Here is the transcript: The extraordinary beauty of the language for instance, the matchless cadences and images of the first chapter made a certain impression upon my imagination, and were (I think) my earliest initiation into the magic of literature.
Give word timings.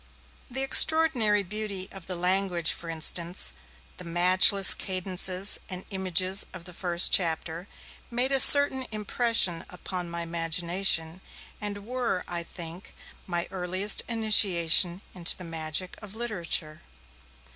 The 0.49 0.63
extraordinary 0.63 1.43
beauty 1.43 1.87
of 1.91 2.07
the 2.07 2.15
language 2.15 2.71
for 2.71 2.89
instance, 2.89 3.53
the 3.97 4.03
matchless 4.03 4.73
cadences 4.73 5.59
and 5.69 5.85
images 5.91 6.43
of 6.53 6.65
the 6.65 6.73
first 6.73 7.13
chapter 7.13 7.67
made 8.09 8.31
a 8.31 8.39
certain 8.39 8.87
impression 8.91 9.63
upon 9.69 10.09
my 10.09 10.23
imagination, 10.23 11.21
and 11.61 11.85
were 11.85 12.23
(I 12.27 12.41
think) 12.41 12.95
my 13.27 13.47
earliest 13.51 14.01
initiation 14.07 15.01
into 15.13 15.37
the 15.37 15.43
magic 15.43 15.95
of 16.01 16.15
literature. 16.15 16.81